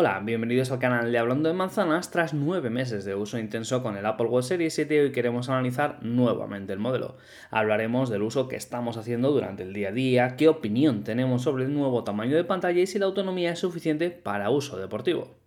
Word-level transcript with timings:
Hola, 0.00 0.20
bienvenidos 0.24 0.70
al 0.70 0.78
canal 0.78 1.10
de 1.10 1.18
Hablando 1.18 1.48
de 1.48 1.56
Manzanas. 1.56 2.12
Tras 2.12 2.32
nueve 2.32 2.70
meses 2.70 3.04
de 3.04 3.16
uso 3.16 3.36
intenso 3.36 3.82
con 3.82 3.96
el 3.96 4.06
Apple 4.06 4.28
Watch 4.28 4.44
Series 4.44 4.72
7, 4.72 5.00
hoy 5.00 5.10
queremos 5.10 5.48
analizar 5.48 5.98
nuevamente 6.02 6.72
el 6.72 6.78
modelo. 6.78 7.16
Hablaremos 7.50 8.08
del 8.08 8.22
uso 8.22 8.46
que 8.46 8.54
estamos 8.54 8.96
haciendo 8.96 9.32
durante 9.32 9.64
el 9.64 9.72
día 9.72 9.88
a 9.88 9.90
día, 9.90 10.36
qué 10.36 10.46
opinión 10.46 11.02
tenemos 11.02 11.42
sobre 11.42 11.64
el 11.64 11.74
nuevo 11.74 12.04
tamaño 12.04 12.36
de 12.36 12.44
pantalla 12.44 12.80
y 12.80 12.86
si 12.86 13.00
la 13.00 13.06
autonomía 13.06 13.50
es 13.50 13.58
suficiente 13.58 14.12
para 14.12 14.50
uso 14.50 14.78
deportivo. 14.78 15.37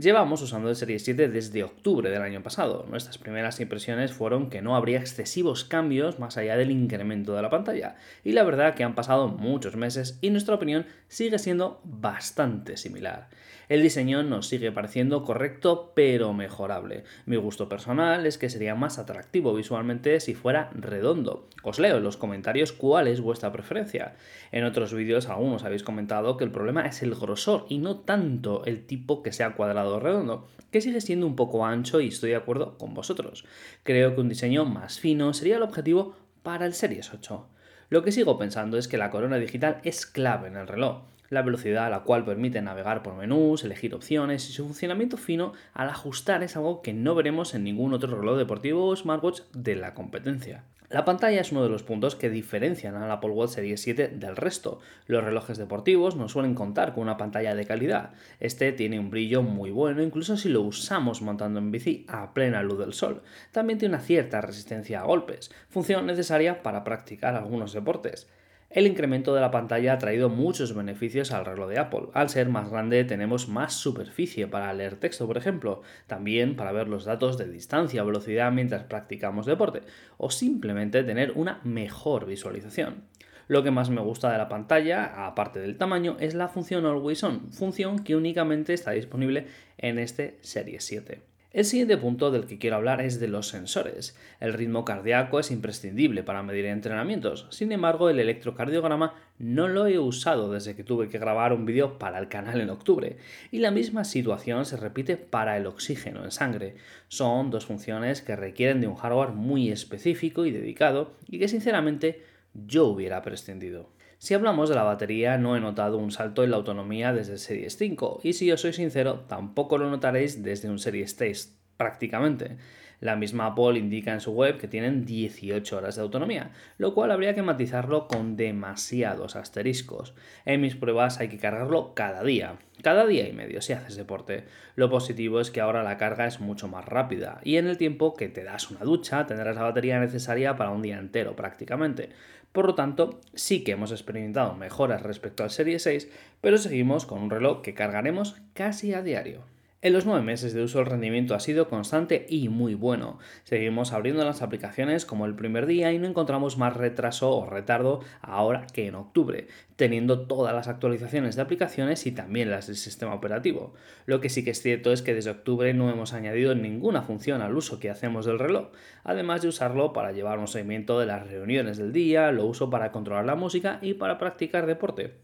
Llevamos 0.00 0.40
usando 0.40 0.70
el 0.70 0.76
Serie 0.76 0.98
7 0.98 1.28
desde 1.28 1.62
octubre 1.62 2.08
del 2.08 2.22
año 2.22 2.42
pasado. 2.42 2.86
Nuestras 2.88 3.18
primeras 3.18 3.60
impresiones 3.60 4.12
fueron 4.12 4.48
que 4.48 4.62
no 4.62 4.74
habría 4.74 4.98
excesivos 4.98 5.64
cambios 5.64 6.18
más 6.18 6.38
allá 6.38 6.56
del 6.56 6.70
incremento 6.70 7.34
de 7.34 7.42
la 7.42 7.50
pantalla. 7.50 7.96
Y 8.24 8.32
la 8.32 8.42
verdad 8.42 8.74
que 8.74 8.82
han 8.82 8.94
pasado 8.94 9.28
muchos 9.28 9.76
meses 9.76 10.18
y 10.22 10.30
nuestra 10.30 10.54
opinión 10.54 10.86
sigue 11.08 11.38
siendo 11.38 11.82
bastante 11.84 12.78
similar. 12.78 13.28
El 13.68 13.82
diseño 13.82 14.24
nos 14.24 14.48
sigue 14.48 14.72
pareciendo 14.72 15.22
correcto 15.22 15.92
pero 15.94 16.32
mejorable. 16.32 17.04
Mi 17.26 17.36
gusto 17.36 17.68
personal 17.68 18.26
es 18.26 18.36
que 18.36 18.50
sería 18.50 18.74
más 18.74 18.98
atractivo 18.98 19.54
visualmente 19.54 20.18
si 20.18 20.34
fuera 20.34 20.70
redondo. 20.74 21.48
Os 21.62 21.78
leo 21.78 21.98
en 21.98 22.02
los 22.02 22.16
comentarios 22.16 22.72
cuál 22.72 23.06
es 23.06 23.20
vuestra 23.20 23.52
preferencia. 23.52 24.16
En 24.50 24.64
otros 24.64 24.92
vídeos 24.92 25.28
algunos 25.28 25.62
habéis 25.62 25.84
comentado 25.84 26.36
que 26.36 26.42
el 26.42 26.50
problema 26.50 26.86
es 26.86 27.02
el 27.02 27.14
grosor 27.14 27.66
y 27.68 27.78
no 27.78 27.98
tanto 27.98 28.64
el 28.64 28.86
tipo 28.86 29.22
que 29.22 29.30
sea 29.30 29.54
cuadrado 29.54 29.89
redondo, 29.98 30.46
que 30.70 30.80
sigue 30.80 31.00
siendo 31.00 31.26
un 31.26 31.34
poco 31.34 31.66
ancho 31.66 32.00
y 32.00 32.08
estoy 32.08 32.30
de 32.30 32.36
acuerdo 32.36 32.78
con 32.78 32.94
vosotros. 32.94 33.44
Creo 33.82 34.14
que 34.14 34.20
un 34.20 34.28
diseño 34.28 34.64
más 34.64 35.00
fino 35.00 35.32
sería 35.32 35.56
el 35.56 35.62
objetivo 35.62 36.14
para 36.42 36.66
el 36.66 36.74
Series 36.74 37.12
8. 37.12 37.48
Lo 37.88 38.04
que 38.04 38.12
sigo 38.12 38.38
pensando 38.38 38.78
es 38.78 38.86
que 38.86 38.98
la 38.98 39.10
corona 39.10 39.38
digital 39.38 39.80
es 39.82 40.06
clave 40.06 40.48
en 40.48 40.56
el 40.56 40.68
reloj. 40.68 41.02
La 41.30 41.42
velocidad 41.42 41.86
a 41.86 41.90
la 41.90 42.00
cual 42.00 42.24
permite 42.24 42.60
navegar 42.60 43.04
por 43.04 43.14
menús, 43.14 43.62
elegir 43.62 43.94
opciones 43.94 44.50
y 44.50 44.52
su 44.52 44.64
funcionamiento 44.64 45.16
fino 45.16 45.52
al 45.72 45.88
ajustar 45.88 46.42
es 46.42 46.56
algo 46.56 46.82
que 46.82 46.92
no 46.92 47.14
veremos 47.14 47.54
en 47.54 47.62
ningún 47.62 47.94
otro 47.94 48.20
reloj 48.20 48.36
deportivo 48.36 48.88
o 48.88 48.96
smartwatch 48.96 49.42
de 49.52 49.76
la 49.76 49.94
competencia. 49.94 50.64
La 50.88 51.04
pantalla 51.04 51.40
es 51.40 51.52
uno 51.52 51.62
de 51.62 51.68
los 51.68 51.84
puntos 51.84 52.16
que 52.16 52.30
diferencian 52.30 52.96
al 52.96 53.08
Apple 53.12 53.30
Watch 53.30 53.50
Series 53.50 53.80
7 53.80 54.08
del 54.08 54.34
resto. 54.34 54.80
Los 55.06 55.22
relojes 55.22 55.56
deportivos 55.56 56.16
no 56.16 56.28
suelen 56.28 56.56
contar 56.56 56.94
con 56.94 57.04
una 57.04 57.16
pantalla 57.16 57.54
de 57.54 57.64
calidad. 57.64 58.10
Este 58.40 58.72
tiene 58.72 58.98
un 58.98 59.08
brillo 59.08 59.44
muy 59.44 59.70
bueno, 59.70 60.02
incluso 60.02 60.36
si 60.36 60.48
lo 60.48 60.62
usamos 60.62 61.22
montando 61.22 61.60
en 61.60 61.70
bici 61.70 62.06
a 62.08 62.34
plena 62.34 62.64
luz 62.64 62.80
del 62.80 62.92
sol. 62.92 63.22
También 63.52 63.78
tiene 63.78 63.94
una 63.94 64.02
cierta 64.02 64.40
resistencia 64.40 64.98
a 64.98 65.04
golpes, 65.04 65.52
función 65.68 66.06
necesaria 66.06 66.64
para 66.64 66.82
practicar 66.82 67.36
algunos 67.36 67.72
deportes. 67.72 68.26
El 68.70 68.86
incremento 68.86 69.34
de 69.34 69.40
la 69.40 69.50
pantalla 69.50 69.94
ha 69.94 69.98
traído 69.98 70.28
muchos 70.28 70.76
beneficios 70.76 71.32
al 71.32 71.44
reloj 71.44 71.70
de 71.70 71.80
Apple. 71.80 72.06
Al 72.14 72.28
ser 72.28 72.48
más 72.48 72.70
grande 72.70 73.02
tenemos 73.02 73.48
más 73.48 73.74
superficie 73.74 74.46
para 74.46 74.72
leer 74.72 74.94
texto, 74.94 75.26
por 75.26 75.36
ejemplo, 75.36 75.82
también 76.06 76.54
para 76.54 76.70
ver 76.70 76.86
los 76.86 77.04
datos 77.04 77.36
de 77.36 77.48
distancia 77.48 78.04
o 78.04 78.06
velocidad 78.06 78.52
mientras 78.52 78.84
practicamos 78.84 79.46
deporte, 79.46 79.82
o 80.18 80.30
simplemente 80.30 81.02
tener 81.02 81.32
una 81.32 81.58
mejor 81.64 82.26
visualización. 82.26 83.02
Lo 83.48 83.64
que 83.64 83.72
más 83.72 83.90
me 83.90 84.02
gusta 84.02 84.30
de 84.30 84.38
la 84.38 84.48
pantalla, 84.48 85.26
aparte 85.26 85.58
del 85.58 85.76
tamaño, 85.76 86.16
es 86.20 86.34
la 86.34 86.46
función 86.46 86.86
Always 86.86 87.24
On, 87.24 87.52
función 87.52 88.04
que 88.04 88.14
únicamente 88.14 88.72
está 88.72 88.92
disponible 88.92 89.48
en 89.78 89.98
este 89.98 90.38
Serie 90.42 90.78
7. 90.78 91.29
El 91.52 91.64
siguiente 91.64 91.96
punto 91.96 92.30
del 92.30 92.46
que 92.46 92.58
quiero 92.58 92.76
hablar 92.76 93.00
es 93.00 93.18
de 93.18 93.26
los 93.26 93.48
sensores. 93.48 94.16
El 94.38 94.52
ritmo 94.52 94.84
cardíaco 94.84 95.40
es 95.40 95.50
imprescindible 95.50 96.22
para 96.22 96.44
medir 96.44 96.66
entrenamientos, 96.66 97.48
sin 97.50 97.72
embargo 97.72 98.08
el 98.08 98.20
electrocardiograma 98.20 99.14
no 99.40 99.66
lo 99.66 99.88
he 99.88 99.98
usado 99.98 100.52
desde 100.52 100.76
que 100.76 100.84
tuve 100.84 101.08
que 101.08 101.18
grabar 101.18 101.52
un 101.52 101.66
vídeo 101.66 101.98
para 101.98 102.20
el 102.20 102.28
canal 102.28 102.60
en 102.60 102.70
octubre, 102.70 103.16
y 103.50 103.58
la 103.58 103.72
misma 103.72 104.04
situación 104.04 104.64
se 104.64 104.76
repite 104.76 105.16
para 105.16 105.56
el 105.56 105.66
oxígeno 105.66 106.22
en 106.22 106.30
sangre. 106.30 106.76
Son 107.08 107.50
dos 107.50 107.66
funciones 107.66 108.22
que 108.22 108.36
requieren 108.36 108.80
de 108.80 108.86
un 108.86 108.94
hardware 108.94 109.30
muy 109.30 109.72
específico 109.72 110.46
y 110.46 110.52
dedicado, 110.52 111.14
y 111.26 111.40
que 111.40 111.48
sinceramente 111.48 112.22
yo 112.54 112.86
hubiera 112.86 113.22
prescindido. 113.22 113.88
Si 114.20 114.34
hablamos 114.34 114.68
de 114.68 114.74
la 114.74 114.82
batería, 114.82 115.38
no 115.38 115.56
he 115.56 115.60
notado 115.60 115.96
un 115.96 116.10
salto 116.10 116.44
en 116.44 116.50
la 116.50 116.58
autonomía 116.58 117.14
desde 117.14 117.38
Series 117.38 117.78
5, 117.78 118.20
y 118.22 118.34
si 118.34 118.52
os 118.52 118.60
soy 118.60 118.74
sincero, 118.74 119.24
tampoco 119.26 119.78
lo 119.78 119.88
notaréis 119.88 120.42
desde 120.42 120.68
un 120.68 120.78
Series 120.78 121.12
6, 121.12 121.58
prácticamente. 121.78 122.58
La 123.00 123.16
misma 123.16 123.46
Apple 123.46 123.78
indica 123.78 124.12
en 124.12 124.20
su 124.20 124.32
web 124.32 124.58
que 124.58 124.68
tienen 124.68 125.06
18 125.06 125.76
horas 125.76 125.96
de 125.96 126.02
autonomía, 126.02 126.50
lo 126.76 126.94
cual 126.94 127.10
habría 127.10 127.34
que 127.34 127.42
matizarlo 127.42 128.06
con 128.06 128.36
demasiados 128.36 129.36
asteriscos. 129.36 130.14
En 130.44 130.60
mis 130.60 130.76
pruebas 130.76 131.18
hay 131.18 131.28
que 131.28 131.38
cargarlo 131.38 131.94
cada 131.94 132.22
día, 132.22 132.56
cada 132.82 133.06
día 133.06 133.26
y 133.26 133.32
medio 133.32 133.62
si 133.62 133.72
haces 133.72 133.96
deporte. 133.96 134.44
Lo 134.76 134.90
positivo 134.90 135.40
es 135.40 135.50
que 135.50 135.62
ahora 135.62 135.82
la 135.82 135.96
carga 135.96 136.26
es 136.26 136.40
mucho 136.40 136.68
más 136.68 136.84
rápida 136.84 137.40
y 137.42 137.56
en 137.56 137.66
el 137.66 137.78
tiempo 137.78 138.14
que 138.14 138.28
te 138.28 138.44
das 138.44 138.70
una 138.70 138.80
ducha 138.80 139.26
tendrás 139.26 139.56
la 139.56 139.62
batería 139.62 139.98
necesaria 139.98 140.56
para 140.56 140.70
un 140.70 140.82
día 140.82 140.98
entero 140.98 141.34
prácticamente. 141.34 142.10
Por 142.52 142.66
lo 142.66 142.74
tanto, 142.74 143.20
sí 143.32 143.62
que 143.62 143.72
hemos 143.72 143.92
experimentado 143.92 144.54
mejoras 144.54 145.02
respecto 145.02 145.44
al 145.44 145.50
Serie 145.50 145.78
6, 145.78 146.10
pero 146.40 146.58
seguimos 146.58 147.06
con 147.06 147.22
un 147.22 147.30
reloj 147.30 147.62
que 147.62 147.74
cargaremos 147.74 148.36
casi 148.54 148.92
a 148.92 149.02
diario. 149.02 149.42
En 149.82 149.94
los 149.94 150.04
nueve 150.04 150.20
meses 150.20 150.52
de 150.52 150.62
uso 150.62 150.80
el 150.80 150.84
rendimiento 150.84 151.34
ha 151.34 151.40
sido 151.40 151.70
constante 151.70 152.26
y 152.28 152.50
muy 152.50 152.74
bueno. 152.74 153.18
Seguimos 153.44 153.94
abriendo 153.94 154.22
las 154.26 154.42
aplicaciones 154.42 155.06
como 155.06 155.24
el 155.24 155.34
primer 155.34 155.64
día 155.64 155.90
y 155.90 155.98
no 155.98 156.06
encontramos 156.06 156.58
más 156.58 156.76
retraso 156.76 157.30
o 157.30 157.46
retardo 157.46 158.00
ahora 158.20 158.66
que 158.74 158.88
en 158.88 158.94
octubre, 158.94 159.48
teniendo 159.76 160.26
todas 160.26 160.54
las 160.54 160.68
actualizaciones 160.68 161.34
de 161.34 161.40
aplicaciones 161.40 162.04
y 162.04 162.12
también 162.12 162.50
las 162.50 162.66
del 162.66 162.76
sistema 162.76 163.14
operativo. 163.14 163.72
Lo 164.04 164.20
que 164.20 164.28
sí 164.28 164.44
que 164.44 164.50
es 164.50 164.60
cierto 164.60 164.92
es 164.92 165.00
que 165.00 165.14
desde 165.14 165.30
octubre 165.30 165.72
no 165.72 165.90
hemos 165.90 166.12
añadido 166.12 166.54
ninguna 166.54 167.00
función 167.00 167.40
al 167.40 167.56
uso 167.56 167.80
que 167.80 167.88
hacemos 167.88 168.26
del 168.26 168.38
reloj, 168.38 168.72
además 169.02 169.40
de 169.40 169.48
usarlo 169.48 169.94
para 169.94 170.12
llevar 170.12 170.40
un 170.40 170.48
seguimiento 170.48 171.00
de 171.00 171.06
las 171.06 171.26
reuniones 171.26 171.78
del 171.78 171.94
día, 171.94 172.32
lo 172.32 172.44
uso 172.44 172.68
para 172.68 172.92
controlar 172.92 173.24
la 173.24 173.34
música 173.34 173.78
y 173.80 173.94
para 173.94 174.18
practicar 174.18 174.66
deporte 174.66 175.14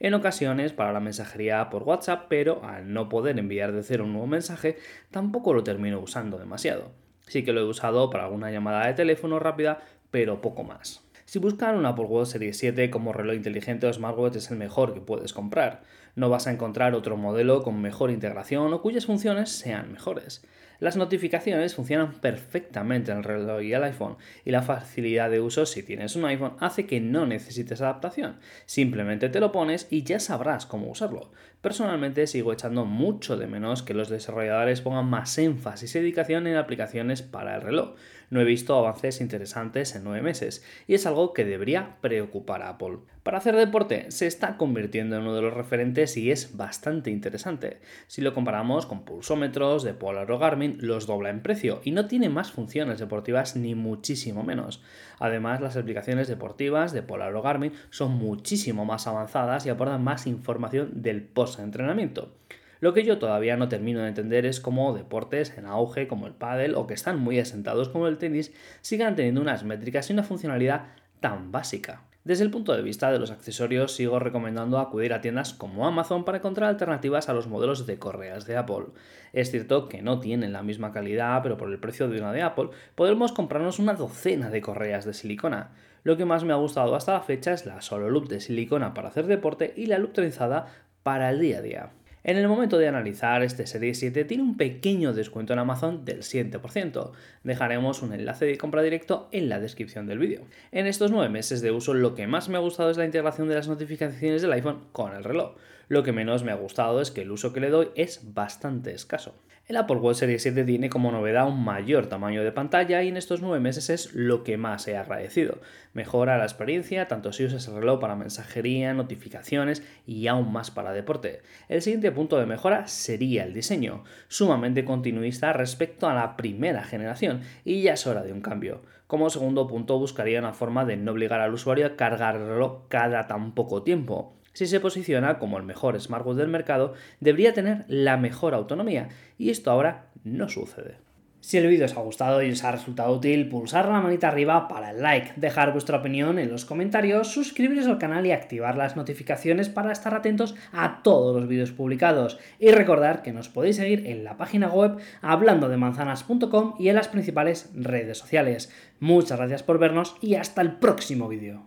en 0.00 0.14
ocasiones 0.14 0.72
para 0.72 0.92
la 0.92 1.00
mensajería 1.00 1.70
por 1.70 1.84
WhatsApp, 1.84 2.24
pero 2.28 2.64
al 2.64 2.92
no 2.92 3.08
poder 3.08 3.38
enviar 3.38 3.72
de 3.72 3.82
cero 3.82 4.04
un 4.04 4.12
nuevo 4.12 4.26
mensaje, 4.26 4.78
tampoco 5.10 5.52
lo 5.52 5.62
termino 5.62 6.00
usando 6.00 6.38
demasiado. 6.38 6.90
Sí 7.26 7.44
que 7.44 7.52
lo 7.52 7.60
he 7.60 7.64
usado 7.64 8.10
para 8.10 8.24
alguna 8.24 8.50
llamada 8.50 8.86
de 8.86 8.94
teléfono 8.94 9.38
rápida, 9.38 9.80
pero 10.10 10.40
poco 10.40 10.64
más. 10.64 11.04
Si 11.26 11.38
buscan 11.38 11.76
un 11.76 11.86
Apple 11.86 12.06
Watch 12.06 12.30
Series 12.30 12.58
7 12.58 12.90
como 12.90 13.12
reloj 13.12 13.36
inteligente 13.36 13.86
o 13.86 13.92
smartwatch 13.92 14.34
es 14.34 14.50
el 14.50 14.56
mejor 14.56 14.94
que 14.94 15.00
puedes 15.00 15.32
comprar. 15.32 15.82
No 16.16 16.28
vas 16.28 16.46
a 16.46 16.52
encontrar 16.52 16.94
otro 16.94 17.16
modelo 17.16 17.62
con 17.62 17.80
mejor 17.80 18.10
integración 18.10 18.72
o 18.72 18.82
cuyas 18.82 19.06
funciones 19.06 19.50
sean 19.50 19.92
mejores. 19.92 20.42
Las 20.80 20.96
notificaciones 20.96 21.74
funcionan 21.74 22.14
perfectamente 22.20 23.12
en 23.12 23.18
el 23.18 23.24
reloj 23.24 23.60
y 23.62 23.74
el 23.74 23.84
iPhone 23.84 24.16
y 24.46 24.50
la 24.50 24.62
facilidad 24.62 25.28
de 25.28 25.38
uso 25.38 25.66
si 25.66 25.82
tienes 25.82 26.16
un 26.16 26.24
iPhone 26.24 26.56
hace 26.58 26.86
que 26.86 27.00
no 27.00 27.26
necesites 27.26 27.82
adaptación. 27.82 28.38
Simplemente 28.64 29.28
te 29.28 29.40
lo 29.40 29.52
pones 29.52 29.88
y 29.90 30.04
ya 30.04 30.18
sabrás 30.18 30.64
cómo 30.64 30.90
usarlo. 30.90 31.32
Personalmente 31.60 32.26
sigo 32.26 32.54
echando 32.54 32.86
mucho 32.86 33.36
de 33.36 33.46
menos 33.46 33.82
que 33.82 33.92
los 33.92 34.08
desarrolladores 34.08 34.80
pongan 34.80 35.04
más 35.04 35.36
énfasis 35.36 35.94
y 35.94 35.98
dedicación 35.98 36.46
en 36.46 36.56
aplicaciones 36.56 37.20
para 37.20 37.56
el 37.56 37.60
reloj. 37.60 37.96
No 38.30 38.40
he 38.40 38.44
visto 38.44 38.76
avances 38.76 39.20
interesantes 39.20 39.96
en 39.96 40.04
nueve 40.04 40.22
meses 40.22 40.64
y 40.86 40.94
es 40.94 41.04
algo 41.04 41.34
que 41.34 41.44
debería 41.44 41.96
preocupar 42.00 42.62
a 42.62 42.70
Apple. 42.70 42.98
Para 43.24 43.38
hacer 43.38 43.56
deporte 43.56 44.12
se 44.12 44.28
está 44.28 44.56
convirtiendo 44.56 45.16
en 45.16 45.22
uno 45.22 45.34
de 45.34 45.42
los 45.42 45.52
referentes 45.52 46.16
y 46.16 46.30
es 46.30 46.56
bastante 46.56 47.10
interesante. 47.10 47.80
Si 48.06 48.22
lo 48.22 48.32
comparamos 48.32 48.86
con 48.86 49.04
pulsómetros 49.04 49.82
de 49.82 49.94
Polar 49.94 50.30
o 50.30 50.38
Garmin, 50.38 50.78
los 50.80 51.08
dobla 51.08 51.30
en 51.30 51.42
precio 51.42 51.80
y 51.82 51.90
no 51.90 52.06
tiene 52.06 52.28
más 52.28 52.52
funciones 52.52 53.00
deportivas 53.00 53.56
ni 53.56 53.74
muchísimo 53.74 54.44
menos. 54.44 54.80
Además, 55.18 55.60
las 55.60 55.76
aplicaciones 55.76 56.28
deportivas 56.28 56.92
de 56.92 57.02
Polar 57.02 57.34
o 57.34 57.42
Garmin 57.42 57.72
son 57.90 58.12
muchísimo 58.12 58.84
más 58.84 59.08
avanzadas 59.08 59.66
y 59.66 59.70
aportan 59.70 60.04
más 60.04 60.28
información 60.28 61.02
del 61.02 61.22
post-entrenamiento. 61.22 62.32
Lo 62.80 62.94
que 62.94 63.04
yo 63.04 63.18
todavía 63.18 63.56
no 63.56 63.68
termino 63.68 64.00
de 64.00 64.08
entender 64.08 64.46
es 64.46 64.58
cómo 64.58 64.94
deportes 64.94 65.56
en 65.58 65.66
auge 65.66 66.08
como 66.08 66.26
el 66.26 66.32
pádel 66.32 66.74
o 66.74 66.86
que 66.86 66.94
están 66.94 67.20
muy 67.20 67.38
asentados 67.38 67.90
como 67.90 68.08
el 68.08 68.16
tenis 68.16 68.52
sigan 68.80 69.16
teniendo 69.16 69.42
unas 69.42 69.64
métricas 69.64 70.08
y 70.08 70.14
una 70.14 70.22
funcionalidad 70.22 70.86
tan 71.20 71.52
básica. 71.52 72.04
Desde 72.24 72.44
el 72.44 72.50
punto 72.50 72.76
de 72.76 72.82
vista 72.82 73.10
de 73.10 73.18
los 73.18 73.30
accesorios, 73.30 73.92
sigo 73.92 74.18
recomendando 74.18 74.78
acudir 74.78 75.14
a 75.14 75.22
tiendas 75.22 75.54
como 75.54 75.86
Amazon 75.86 76.24
para 76.24 76.38
encontrar 76.38 76.68
alternativas 76.68 77.28
a 77.28 77.32
los 77.32 77.48
modelos 77.48 77.86
de 77.86 77.98
correas 77.98 78.46
de 78.46 78.58
Apple. 78.58 78.86
Es 79.32 79.50
cierto 79.50 79.88
que 79.88 80.02
no 80.02 80.20
tienen 80.20 80.52
la 80.52 80.62
misma 80.62 80.92
calidad, 80.92 81.42
pero 81.42 81.56
por 81.56 81.70
el 81.70 81.78
precio 81.78 82.08
de 82.08 82.18
una 82.18 82.32
de 82.32 82.42
Apple 82.42 82.70
podremos 82.94 83.32
comprarnos 83.32 83.78
una 83.78 83.94
docena 83.94 84.50
de 84.50 84.60
correas 84.60 85.06
de 85.06 85.14
silicona. 85.14 85.70
Lo 86.02 86.18
que 86.18 86.26
más 86.26 86.44
me 86.44 86.52
ha 86.52 86.56
gustado 86.56 86.94
hasta 86.94 87.12
la 87.12 87.22
fecha 87.22 87.52
es 87.52 87.64
la 87.64 87.80
solo 87.80 88.10
loop 88.10 88.28
de 88.28 88.40
silicona 88.40 88.92
para 88.92 89.08
hacer 89.08 89.26
deporte 89.26 89.72
y 89.76 89.86
la 89.86 89.98
loop 89.98 90.12
trenzada 90.12 90.66
para 91.02 91.30
el 91.30 91.40
día 91.40 91.58
a 91.58 91.62
día. 91.62 91.90
En 92.22 92.36
el 92.36 92.48
momento 92.48 92.76
de 92.76 92.86
analizar 92.86 93.42
este 93.42 93.66
Serie 93.66 93.94
7 93.94 94.26
tiene 94.26 94.42
un 94.42 94.58
pequeño 94.58 95.14
descuento 95.14 95.54
en 95.54 95.58
Amazon 95.58 96.04
del 96.04 96.18
7%. 96.18 97.12
Dejaremos 97.44 98.02
un 98.02 98.12
enlace 98.12 98.44
de 98.44 98.58
compra 98.58 98.82
directo 98.82 99.30
en 99.32 99.48
la 99.48 99.58
descripción 99.58 100.06
del 100.06 100.18
vídeo. 100.18 100.42
En 100.70 100.86
estos 100.86 101.10
9 101.10 101.30
meses 101.30 101.62
de 101.62 101.70
uso 101.70 101.94
lo 101.94 102.14
que 102.14 102.26
más 102.26 102.50
me 102.50 102.58
ha 102.58 102.60
gustado 102.60 102.90
es 102.90 102.98
la 102.98 103.06
integración 103.06 103.48
de 103.48 103.54
las 103.54 103.68
notificaciones 103.68 104.42
del 104.42 104.52
iPhone 104.52 104.84
con 104.92 105.14
el 105.14 105.24
reloj. 105.24 105.52
Lo 105.90 106.04
que 106.04 106.12
menos 106.12 106.44
me 106.44 106.52
ha 106.52 106.54
gustado 106.54 107.00
es 107.00 107.10
que 107.10 107.22
el 107.22 107.32
uso 107.32 107.52
que 107.52 107.58
le 107.58 107.68
doy 107.68 107.88
es 107.96 108.32
bastante 108.32 108.92
escaso. 108.92 109.34
El 109.66 109.76
Apple 109.76 109.96
Watch 109.96 110.18
Series 110.18 110.40
7 110.42 110.62
tiene 110.62 110.88
como 110.88 111.10
novedad 111.10 111.48
un 111.48 111.64
mayor 111.64 112.06
tamaño 112.06 112.44
de 112.44 112.52
pantalla 112.52 113.02
y 113.02 113.08
en 113.08 113.16
estos 113.16 113.42
9 113.42 113.58
meses 113.58 113.90
es 113.90 114.14
lo 114.14 114.44
que 114.44 114.56
más 114.56 114.86
he 114.86 114.96
agradecido. 114.96 115.58
Mejora 115.92 116.38
la 116.38 116.44
experiencia 116.44 117.08
tanto 117.08 117.32
si 117.32 117.44
usas 117.44 117.66
el 117.66 117.74
reloj 117.74 117.98
para 117.98 118.14
mensajería, 118.14 118.94
notificaciones 118.94 119.82
y 120.06 120.28
aún 120.28 120.52
más 120.52 120.70
para 120.70 120.92
deporte. 120.92 121.40
El 121.68 121.82
siguiente 121.82 122.12
punto 122.12 122.38
de 122.38 122.46
mejora 122.46 122.86
sería 122.86 123.42
el 123.42 123.52
diseño, 123.52 124.04
sumamente 124.28 124.84
continuista 124.84 125.52
respecto 125.52 126.08
a 126.08 126.14
la 126.14 126.36
primera 126.36 126.84
generación 126.84 127.40
y 127.64 127.82
ya 127.82 127.94
es 127.94 128.06
hora 128.06 128.22
de 128.22 128.32
un 128.32 128.42
cambio. 128.42 128.82
Como 129.08 129.28
segundo 129.28 129.66
punto 129.66 129.98
buscaría 129.98 130.38
una 130.38 130.52
forma 130.52 130.84
de 130.84 130.96
no 130.96 131.10
obligar 131.10 131.40
al 131.40 131.52
usuario 131.52 131.84
a 131.84 131.96
cargarlo 131.96 132.86
cada 132.88 133.26
tan 133.26 133.56
poco 133.56 133.82
tiempo 133.82 134.39
si 134.52 134.66
se 134.66 134.80
posiciona 134.80 135.38
como 135.38 135.58
el 135.58 135.64
mejor 135.64 136.00
smartwatch 136.00 136.36
del 136.36 136.48
mercado, 136.48 136.94
debería 137.20 137.54
tener 137.54 137.84
la 137.88 138.16
mejor 138.16 138.54
autonomía, 138.54 139.08
y 139.38 139.50
esto 139.50 139.70
ahora 139.70 140.10
no 140.24 140.48
sucede. 140.48 141.10
Si 141.42 141.56
el 141.56 141.68
vídeo 141.68 141.86
os 141.86 141.96
ha 141.96 142.00
gustado 142.00 142.42
y 142.42 142.50
os 142.50 142.62
ha 142.64 142.72
resultado 142.72 143.14
útil, 143.14 143.48
pulsar 143.48 143.88
la 143.88 144.02
manita 144.02 144.28
arriba 144.28 144.68
para 144.68 144.90
el 144.90 145.00
like, 145.00 145.32
dejar 145.36 145.72
vuestra 145.72 145.96
opinión 145.96 146.38
en 146.38 146.50
los 146.50 146.66
comentarios, 146.66 147.32
suscribiros 147.32 147.86
al 147.86 147.96
canal 147.96 148.26
y 148.26 148.32
activar 148.32 148.76
las 148.76 148.94
notificaciones 148.94 149.70
para 149.70 149.90
estar 149.90 150.14
atentos 150.14 150.54
a 150.70 151.00
todos 151.02 151.34
los 151.34 151.48
vídeos 151.48 151.72
publicados. 151.72 152.38
Y 152.58 152.72
recordar 152.72 153.22
que 153.22 153.32
nos 153.32 153.48
podéis 153.48 153.76
seguir 153.76 154.06
en 154.06 154.22
la 154.22 154.36
página 154.36 154.68
web 154.68 154.98
hablando 155.22 155.70
de 155.70 155.78
manzanas.com 155.78 156.74
y 156.78 156.90
en 156.90 156.96
las 156.96 157.08
principales 157.08 157.70
redes 157.74 158.18
sociales. 158.18 158.70
Muchas 158.98 159.38
gracias 159.38 159.62
por 159.62 159.78
vernos 159.78 160.16
y 160.20 160.34
hasta 160.34 160.60
el 160.60 160.72
próximo 160.72 161.26
vídeo. 161.26 161.64